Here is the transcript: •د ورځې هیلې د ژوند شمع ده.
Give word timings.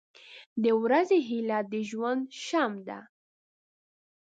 •د 0.63 0.65
ورځې 0.83 1.19
هیلې 1.29 1.59
د 1.71 1.73
ژوند 1.89 2.23
شمع 2.45 2.79
ده. 2.87 2.99